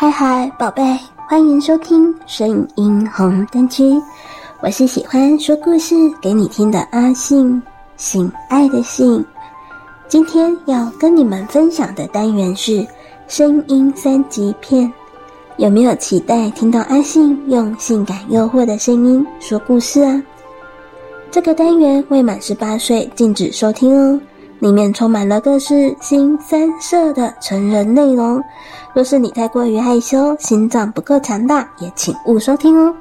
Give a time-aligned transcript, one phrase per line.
[0.00, 0.82] 嗨嗨，宝贝，
[1.28, 3.84] 欢迎收听声音红灯区。
[4.62, 7.62] 我是喜欢说故事给你听的阿信，
[7.98, 9.22] 性爱的性。
[10.08, 12.82] 今天要跟你们分享的单元是
[13.28, 14.90] 声音三级片。
[15.58, 20.22] 有没有期待听到阿信用性感诱惑的声音说故事啊？
[21.30, 24.18] 这个单元未满十八岁禁止收听哦。
[24.60, 28.40] 里面充满了各式新三色的成人内容，
[28.94, 32.94] 若是你太过于害羞，心脏不够强大，也请勿收听哦。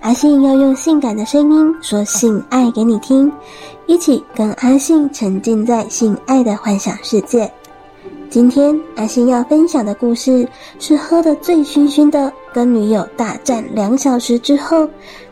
[0.00, 3.30] 阿信要用性感的声音说性爱给你听，
[3.86, 7.50] 一起跟阿信沉浸在性爱的幻想世界。
[8.28, 14.88] 今天阿信要分享的故事是喝得醉醺醺的，跟女友大战两小时之后，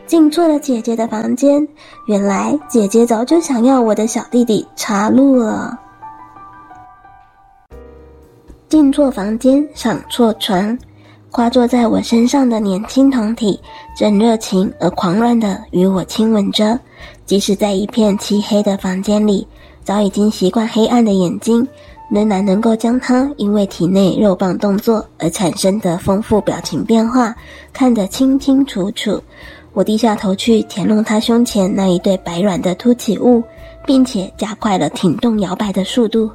[0.07, 1.67] 进错了姐姐的房间，
[2.05, 5.77] 原来姐姐早就想要我的小弟弟插路了。
[8.69, 10.77] 进错房间，上错床，
[11.31, 13.59] 跨坐在我身上的年轻胴体
[13.97, 16.79] 正热情而狂乱地与我亲吻着。
[17.25, 19.47] 即使在一片漆黑的房间里，
[19.83, 21.67] 早已经习惯黑暗的眼睛。
[22.07, 27.35] 仍然能够将他因为体内肉棒动作而产生的丰富表情变化
[27.73, 29.19] 看得清清楚楚。
[29.75, 33.43] 我低下头去舔弄他胸前那一对白软的凸起物，
[33.85, 36.31] 并且加快了挺动摇摆的速度。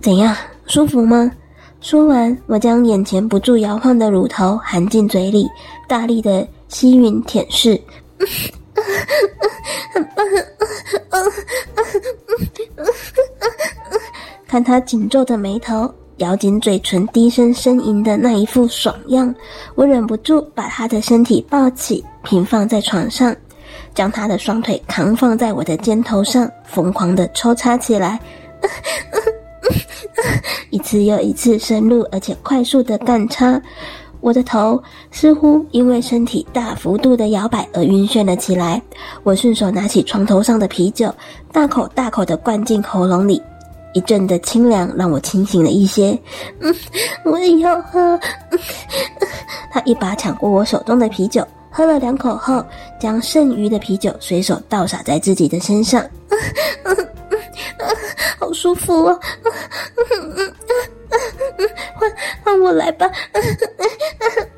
[0.00, 0.34] 怎样，
[0.66, 1.30] 舒服吗？
[1.82, 5.46] 说完，我将眼前不住摇晃的乳头含进嘴里，
[5.86, 7.78] 大力的吸吮舔舐。
[14.48, 19.34] 看他紧皱的眉头，咬紧嘴唇，低声呻吟的那一副爽样，
[19.74, 23.34] 我忍不住把他的身体抱起，平放在床上，
[23.92, 28.20] 将他的双腿扛放在我的肩头上，疯狂的抽插起来，
[30.70, 33.60] 一次又一次深入而且快速的干插，
[34.20, 34.80] 我的头
[35.10, 38.80] 似乎因为身体大幅度的摇摆而晕眩了起来。
[39.24, 41.12] 我顺手拿起床头上的啤酒，
[41.50, 43.42] 大口大口的灌进喉咙里。
[43.94, 46.18] 一阵的清凉让我清醒了一些。
[46.60, 46.74] 嗯，
[47.24, 48.18] 我也要喝。
[49.70, 52.64] 他一把抢过我手中的啤酒，喝了两口后，
[53.00, 56.02] 将剩余的啤酒随手倒洒在自己的身上。
[56.28, 56.38] 嗯
[56.84, 56.96] 嗯
[57.78, 57.96] 嗯，
[58.38, 59.20] 好舒服哦。
[59.44, 60.54] 嗯嗯嗯
[61.58, 62.12] 嗯，换
[62.44, 63.10] 换我来吧。
[63.32, 64.48] 嗯嗯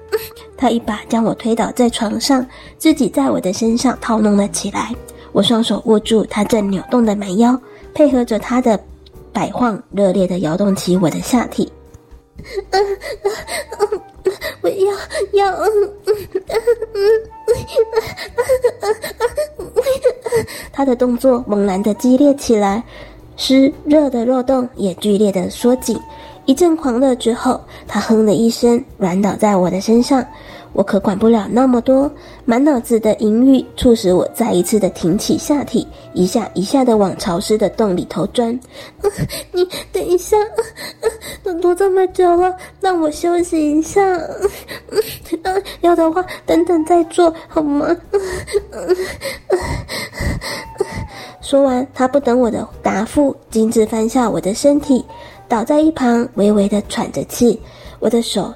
[0.57, 2.47] 他一把将我推倒在床上，
[2.79, 4.95] 自己在我的身上套弄了起来。
[5.33, 7.59] 我双手握住他正扭动的蛮腰，
[7.93, 8.79] 配合着他的。
[9.35, 11.71] 摆晃，热烈地摇动起我的下体。
[12.71, 12.81] 嗯
[13.23, 13.33] 嗯
[13.79, 14.01] 嗯，
[14.63, 14.93] 我要
[15.33, 15.67] 要嗯
[16.07, 16.15] 嗯
[16.47, 16.57] 嗯
[19.59, 22.83] 嗯，他的动作猛然地激烈起来，
[23.37, 25.99] 湿热的肉洞也剧烈地缩紧。
[26.47, 30.25] 一阵狂热之后，他哼了一声，软倒在我的身上。
[30.75, 32.11] 我可管不了那么多，
[32.45, 38.59] 满脑子的淫欲促使我再一次的挺起下体，一下一下的往潮湿的洞里头钻。
[39.53, 40.37] 你等一下，
[41.45, 44.03] 都拖这么久了，让我休息一下。
[44.03, 44.51] 嗯，
[45.45, 47.87] 嗯，要的话等等再做好吗？
[48.11, 48.21] 嗯
[48.73, 48.97] 嗯
[49.51, 49.59] 嗯。
[51.41, 55.05] 说完，他不等我的答复，径自翻下我的身体，
[55.47, 57.61] 倒在一旁，微微的喘着气。
[58.01, 58.53] 我的手。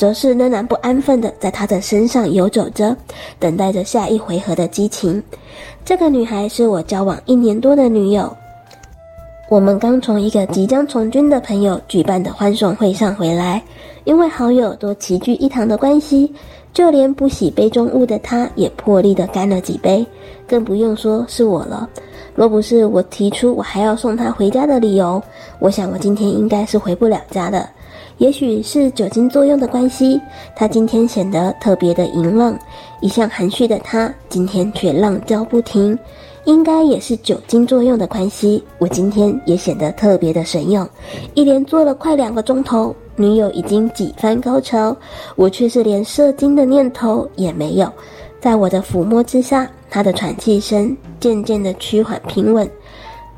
[0.00, 2.96] 则是仍然不安分的在他的身上游走着，
[3.38, 5.22] 等待着下一回合的激情。
[5.84, 8.34] 这个女孩是我交往一年多的女友，
[9.50, 13.62] 我们刚从一个即将从军的朋友举办的欢送会上回来，
[14.04, 16.32] 因为好友都齐聚一堂的关系，
[16.72, 20.06] 就连不喜杯中物的她也破例的干了几杯，
[20.48, 21.86] 更不用说是我了。
[22.34, 25.22] 若不是我提出我还要送她回家的理由，
[25.58, 27.68] 我想我今天应该是回不了家的。
[28.18, 30.20] 也许是酒精作用的关系，
[30.54, 32.56] 他今天显得特别的淫浪。
[33.00, 35.98] 一向含蓄的他，今天却浪叫不停。
[36.44, 40.86] 应该也是酒精作用的关系，我今天也显得特别的神勇。
[41.34, 44.94] 一连做了快两个钟头，女友已经几番高潮，
[45.34, 47.90] 我却是连射精的念头也没有。
[48.40, 52.68] 在我的抚摸之下，她的喘气声渐渐的趋缓平稳。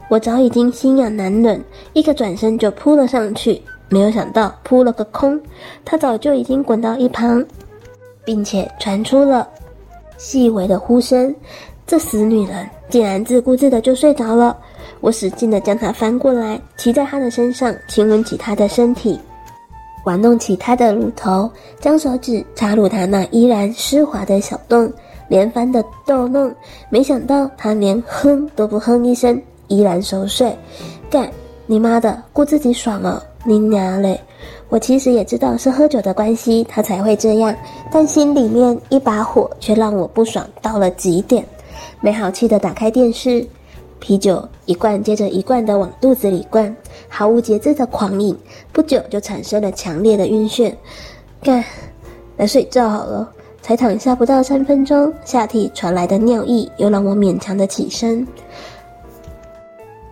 [0.09, 1.63] 我早已经心痒难忍，
[1.93, 3.61] 一个转身就扑了上去。
[3.89, 5.39] 没有想到扑了个空，
[5.85, 7.45] 他早就已经滚到一旁，
[8.25, 9.47] 并且传出了
[10.17, 11.35] 细微的呼声。
[11.87, 14.57] 这死女人竟然自顾自的就睡着了。
[15.01, 19.21] 我使劲的将她翻过来，骑在她的身上，亲吻起她的身体，
[20.05, 21.51] 玩弄起他的乳头，
[21.81, 24.93] 将手指插入他那依然湿滑的小洞，
[25.29, 26.53] 连番的逗弄。
[26.89, 30.57] 没想到他连哼都不哼一声，依然熟睡。
[31.11, 31.31] 干
[31.67, 33.23] 你妈的，顾自己爽了！
[33.45, 34.21] 你娘嘞！
[34.69, 37.55] 我其实也知道是喝酒的关系，他才会这样，
[37.91, 41.45] 但心里面一把火却让我不爽到了极点。
[42.01, 43.47] 没好气的打开电视，
[44.03, 46.75] 啤酒一罐接着一罐的往肚子里灌，
[47.09, 48.37] 毫无节制的狂饮，
[48.73, 50.75] 不久就产生了强烈的晕眩。
[51.41, 51.65] 干，
[52.37, 53.33] 来睡觉好了。
[53.63, 58.27] 才躺下不到三分钟，下体传来的尿意又让我勉强的起身，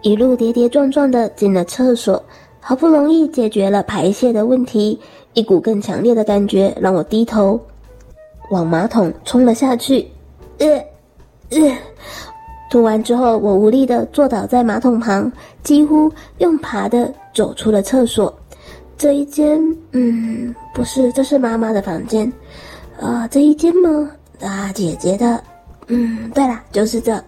[0.02, 2.22] 一路跌跌撞撞的进了厕所。
[2.60, 5.00] 好不容易解决了排泄的问题，
[5.32, 7.58] 一股更强烈的感觉让我低头
[8.50, 10.06] 往马桶冲了下去。
[10.58, 10.68] 呃，
[11.50, 11.76] 呃，
[12.70, 15.30] 吐完之后，我无力的坐倒在马桶旁，
[15.64, 18.32] 几乎用爬的走出了厕所。
[18.96, 22.26] 这一间，嗯，不是，这是妈妈的房间。
[23.00, 24.10] 啊、呃，这一间吗？
[24.40, 25.42] 啊，姐姐的。
[25.88, 27.20] 嗯，对了，就是这。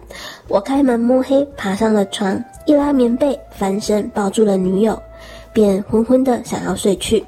[0.47, 4.97] 我开门摸黑爬上了床，一拉棉被，翻身抱住了女友。
[5.51, 7.23] 便昏昏的想要睡去，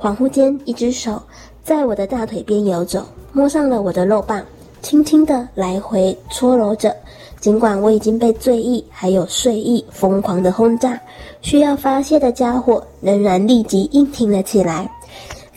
[0.00, 1.22] 恍惚间，一只手
[1.62, 4.42] 在我的大腿边游走，摸上了我的肉棒，
[4.80, 6.96] 轻轻的来回搓揉着。
[7.42, 10.96] 尽管我已经被醉意还有睡意疯狂的轰炸，
[11.40, 14.88] 需要发泄的家伙仍然立即硬挺了起来。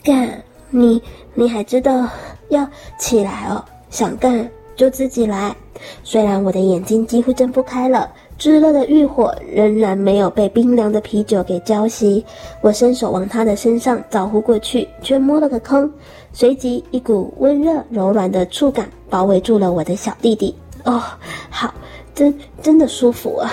[0.02, 1.00] 干，你
[1.32, 2.08] 你还知道
[2.48, 2.68] 要
[2.98, 3.64] 起来哦？
[3.88, 5.54] 想干就自己来。
[6.02, 8.10] 虽然我的眼睛几乎睁不开了。
[8.36, 12.22] 炙热的欲火仍然没有被冰凉的啤酒给浇熄，
[12.60, 15.90] 我伸手往他的身上招呼过去，却摸了个空。
[16.34, 20.54] 随即，一股温热柔软的触感包围住了我的小弟弟。
[20.86, 21.02] 哦，
[21.50, 21.74] 好，
[22.14, 23.52] 真真的舒服啊！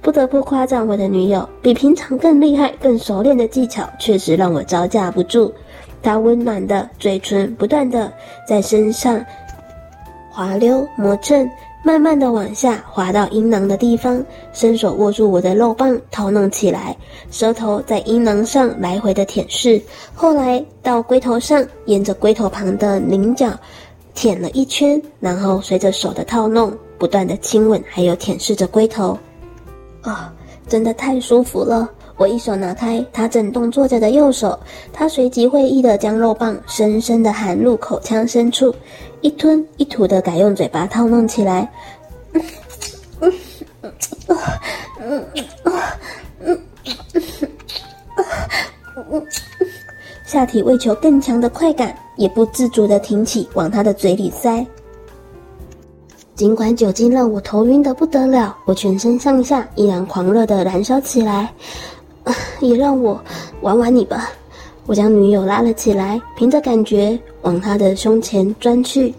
[0.00, 5.52] 不得不夸赞我的女友，比平常更厉害、更熟练的技巧，确实让我招架不住。
[6.02, 8.12] 她温暖的嘴唇不断的
[8.48, 9.24] 在身上
[10.30, 11.48] 滑溜磨蹭。
[11.84, 16.96] 慢慢的往下滑到阴囊的地方，伸手握住我的肉棒，掏弄起来，
[17.32, 19.82] 舌头在阴囊上来回的舔舐，
[20.14, 23.50] 后来到龟头上，沿着龟头旁的棱角
[24.14, 29.18] 舔了一圈，然后随着手的套弄，不断的亲吻，还有舔舐着龟头。
[30.02, 30.32] 啊、
[30.68, 31.88] 真的太舒服了！
[32.16, 34.58] 我一手拿开他正动作着的右手，
[34.92, 38.74] 他随即会意的将肉棒深深的含入口腔深处。
[39.22, 41.72] 一吞一吐的改用嘴巴套弄起来，
[42.32, 42.42] 嗯
[43.20, 43.32] 嗯
[44.28, 44.44] 嗯
[44.98, 45.24] 嗯
[46.40, 46.58] 嗯
[49.10, 49.26] 嗯，
[50.32, 54.66] 下体为求更强的快感，也不自主的挺起往他的嘴里塞。
[56.34, 61.52] 尽管酒精让我头晕得不得了，我全身上下依然狂热的燃烧起来。
[62.60, 63.22] 也让我
[63.60, 64.30] 玩玩你吧。
[64.86, 69.14] 我将女友拉了起来，凭着感觉往她的胸前钻去。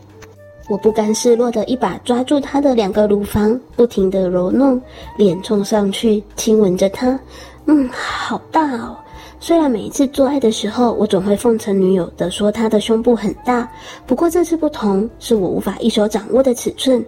[0.67, 4.81] 我不甘示弱的一把抓住她的两个乳房，不停的揉弄，
[5.15, 7.19] 脸冲上去亲吻着她。
[7.67, 8.97] 嗯，好大哦！
[9.43, 13.69] 虽然每一次做爱的时候，我总会奉承女友的说她的胸部很大，
[14.07, 17.03] 不过这次不同，是我无法一手掌握的尺寸。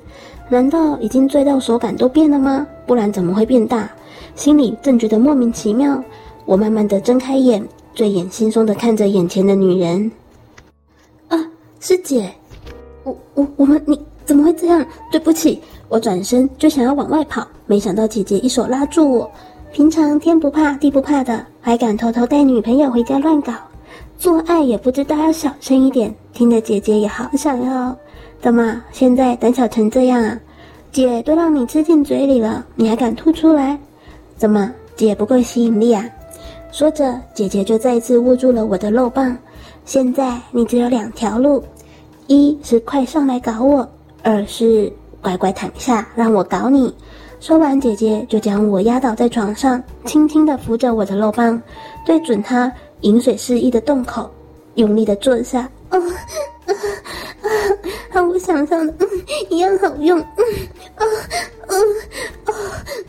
[0.49, 2.67] 难道已经醉到手感都变了吗？
[2.85, 3.89] 不然怎么会变大？
[4.35, 6.03] 心里正觉得莫名其妙。
[6.43, 7.65] 我慢慢的睁开眼。
[7.93, 10.11] 醉眼惺忪的看着眼前的女人，
[11.29, 11.39] 啊，
[11.79, 12.29] 师姐，
[13.05, 14.85] 我我我们你怎么会这样？
[15.09, 19.31] 对不起，我转身就想要往外跑，没想到姐姐一手拉住我。
[19.75, 23.51] 平常天不怕地不怕的，还敢偷偷带女朋友回家乱搞，
[24.17, 27.93] 做爱也不知道要小声一点，听得姐姐也好想要。
[28.39, 30.39] 怎么现在胆小成这样啊？
[30.93, 33.77] 姐都让你吃进嘴里了，你还敢吐出来？
[34.37, 36.05] 怎么姐不够吸引力啊？
[36.71, 39.37] 说着，姐姐就再次握住了我的肉棒。
[39.83, 41.61] 现在你只有两条路：
[42.27, 43.85] 一是快上来搞我，
[44.23, 44.89] 二是
[45.21, 46.95] 乖乖躺下让我搞你。
[47.45, 51.61] 说完，姐姐就将我压倒在床上，轻轻地扶着我的肉棒，
[52.03, 54.27] 对准她饮水示意的洞口，
[54.73, 55.69] 用力地坐下。
[58.15, 59.07] 和我想象的嗯
[59.49, 60.17] 一样好用。
[60.17, 60.45] 嗯
[60.95, 61.03] 啊
[61.67, 61.77] 嗯
[62.45, 62.53] 啊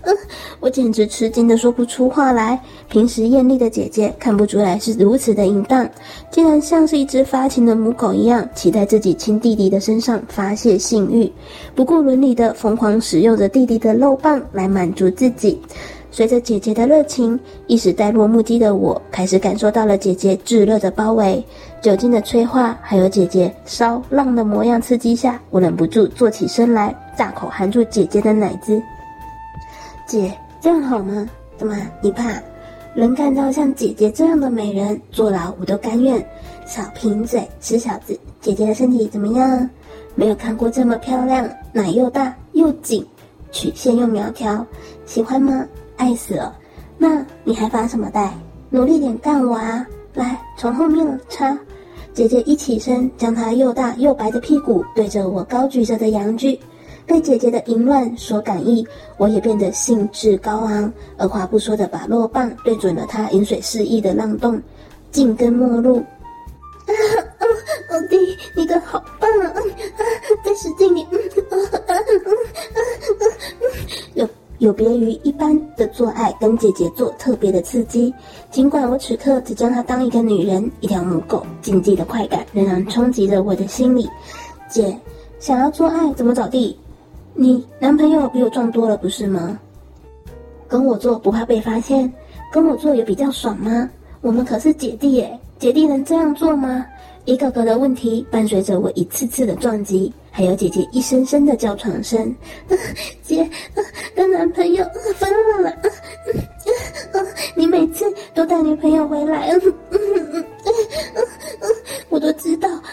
[0.02, 0.16] 嗯！
[0.58, 2.60] 我简直吃惊的说不出话来。
[2.88, 5.88] 平时艳丽的姐姐看不出来是如此的淫荡，
[6.28, 11.30] 竟然像是一只发情的母狗一样，骑在自己亲弟弟的身上发泄性欲，
[11.76, 15.60] 不顾伦理的疯狂使用着弟弟的肉棒来满足自己。
[16.10, 21.44] 随着姐姐的热情，一时呆若木鸡的我开始感受到了姐姐炙热的包围，
[21.86, 28.82] 酒精的催化，还有姐姐骚浪的模样刺激下，我忍不住坐起身来，大口含住姐姐的奶子。
[30.04, 31.24] 姐，这样好吗？
[31.56, 32.24] 怎么，你怕？
[32.92, 36.18] 能看到像姐姐这样的美人坐牢，我都甘愿。
[36.66, 39.70] 小贫嘴，死小子，姐姐的身体怎么样？
[40.16, 43.06] 没有看过这么漂亮，奶又大又紧，
[43.52, 44.66] 曲线又苗条，
[45.04, 45.64] 喜欢吗？
[45.96, 46.52] 爱死了。
[46.98, 48.28] 那你还发什么呆？
[48.70, 49.86] 努力点干我啊！
[50.14, 51.56] 来，从后面插。
[52.16, 56.58] 姐姐一起身，将她又大又白的屁股对着我高举着的阳具，
[57.04, 58.82] 被姐姐的淫乱所感应，
[59.18, 64.58] 我也变得兴致高昂，二话不说的把落棒对准了她饮水示意的浪洞，
[65.12, 65.98] 进根没入。
[65.98, 66.90] 啊
[67.38, 67.44] 啊，
[67.90, 68.16] 老弟，
[68.54, 69.52] 你的好棒啊！
[69.52, 69.60] 啊，
[70.42, 71.12] 再使劲点，啊
[71.52, 72.32] 啊啊啊
[72.72, 73.20] 啊！
[74.14, 74.26] 有。
[74.58, 78.12] 有别于一般的做爱，跟姐姐做特别的刺激。
[78.50, 84.08] 尽管我此刻只将她当一个女人，一条母狗，禁忌的快感仍然冲击着我的心里。
[84.68, 84.98] 姐，
[85.38, 86.76] 想要做爱怎么找地？
[87.34, 89.58] 你男朋友比我壮多了，不是吗？
[90.66, 92.10] 跟我做不怕被发现，
[92.50, 93.88] 跟我做有比较爽吗？
[94.22, 96.84] 我们可是姐弟耶，姐弟能这样做吗？
[97.26, 100.12] 一个个的问题伴随着我一次次的撞击。
[100.36, 102.20] 还有姐姐一声声的叫床声，
[102.68, 102.76] 啊、
[103.22, 103.80] 姐、啊，
[104.14, 105.88] 跟男朋友分了啦、啊
[107.14, 107.26] 啊啊！
[107.54, 109.96] 你每次都带女朋友回来，啊啊
[111.16, 111.66] 啊、
[112.10, 112.84] 我都知道、啊。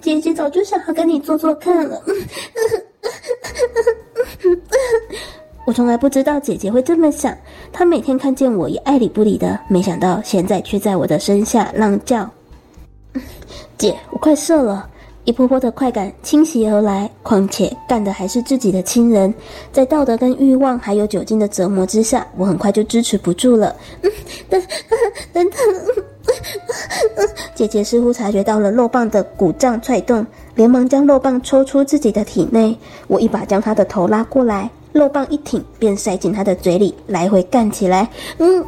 [0.00, 1.96] 姐姐早就想要跟你做做看了。
[1.96, 2.62] 啊啊
[3.74, 3.80] 啊、
[5.66, 7.36] 我从来不知道姐姐会这么想，
[7.72, 12.30] 她每天看见我也爱理不理的，没想到现在却在我的身下浪叫。
[13.76, 14.88] 姐，我快射了。
[15.28, 19.32] 一波波的快感侵袭而来，况且干的还是自己的亲人，
[19.70, 23.76] 在道德跟欲望还有酒精的折磨之下，我很快就支持不住了。
[24.00, 24.10] 嗯，
[24.48, 24.62] 等，
[25.34, 25.60] 等等，
[27.54, 32.74] 姐姐似乎察觉到了肉棒的鼓胀踹动，连忙将肉棒抽出自己的体内。
[33.06, 38.08] 我一把将她的头拉过来，肉棒一挺，便塞进她的嘴里，来回干起来。
[38.38, 38.64] 嗯，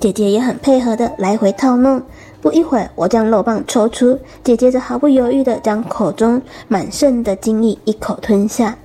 [0.00, 2.02] 姐姐也很配合的来回套弄。
[2.44, 8.76] 不一会儿，我将肉棒抽出，姐姐则毫不犹豫地将口中满盛的精液一口吞下。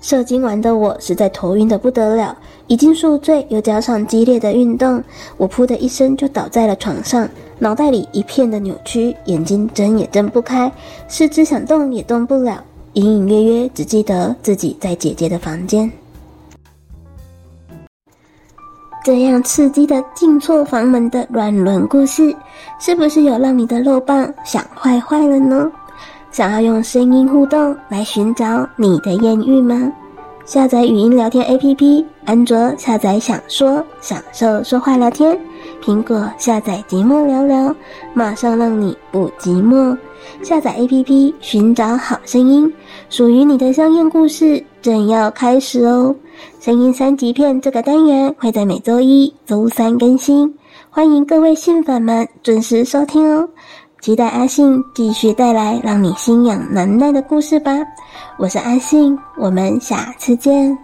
[0.00, 2.34] 射精完的我实在头晕得不得了，
[2.68, 5.04] 已经宿醉，又加上激烈的运动，
[5.36, 10.72] 我噗的一声就倒在了床上，脑袋里一片的扭曲，眼睛睁也睁不开，
[11.08, 12.64] 四肢想动也动不了，
[12.94, 15.92] 隐隐约约只记得自己在姐姐的房间。
[19.04, 22.34] 这样刺激的进错房门的软轮故事，
[22.78, 25.70] 是不是有让你的肉棒想坏坏了呢？
[26.30, 29.92] 想要用声音互动来寻找你的艳遇吗？
[30.44, 35.38] 下载语音聊天 APP，安卓下载想说享受说话聊天，
[35.82, 37.74] 苹果下载迪莫聊聊，
[38.14, 39.96] 马上让你不寂寞。
[40.42, 42.72] 下载 APP，寻找好声音，
[43.10, 46.14] 属于你的香艳故事正要开始哦。
[46.60, 50.52] 声音三级片这个单元会在每周一、周三更新，
[50.90, 53.48] 欢迎各位信粉们准时收听哦！
[54.00, 57.72] 期待阿信继续带来让你心痒难耐的故事吧！
[58.36, 60.76] 我是阿信，我们下次见。